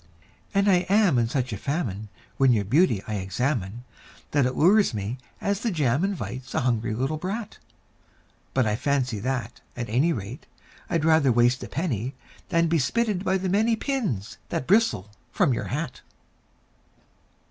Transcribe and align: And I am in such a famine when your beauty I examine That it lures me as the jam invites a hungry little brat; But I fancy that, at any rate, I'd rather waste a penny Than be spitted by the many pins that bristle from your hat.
And 0.51 0.67
I 0.67 0.87
am 0.89 1.19
in 1.19 1.29
such 1.29 1.53
a 1.53 1.57
famine 1.59 2.09
when 2.37 2.51
your 2.51 2.65
beauty 2.65 3.03
I 3.07 3.17
examine 3.17 3.83
That 4.31 4.47
it 4.47 4.55
lures 4.55 4.95
me 4.95 5.19
as 5.39 5.59
the 5.59 5.69
jam 5.69 6.03
invites 6.03 6.55
a 6.55 6.61
hungry 6.61 6.95
little 6.95 7.17
brat; 7.17 7.59
But 8.55 8.65
I 8.65 8.75
fancy 8.75 9.19
that, 9.19 9.61
at 9.77 9.89
any 9.89 10.11
rate, 10.11 10.47
I'd 10.89 11.05
rather 11.05 11.31
waste 11.31 11.63
a 11.63 11.67
penny 11.67 12.15
Than 12.49 12.65
be 12.67 12.79
spitted 12.79 13.23
by 13.23 13.37
the 13.37 13.47
many 13.47 13.75
pins 13.75 14.39
that 14.49 14.65
bristle 14.65 15.11
from 15.31 15.53
your 15.53 15.65
hat. 15.65 16.01